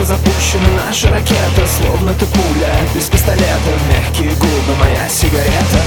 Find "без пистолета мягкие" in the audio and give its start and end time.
2.94-4.30